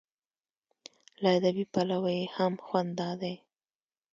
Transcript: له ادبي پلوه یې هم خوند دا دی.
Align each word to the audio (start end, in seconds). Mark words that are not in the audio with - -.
له 1.21 1.29
ادبي 1.37 1.65
پلوه 1.73 2.11
یې 2.17 2.25
هم 2.35 2.53
خوند 2.65 2.91
دا 2.99 3.09
دی. 3.21 3.35